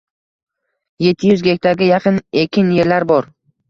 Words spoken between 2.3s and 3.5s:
ekin yerlar bor.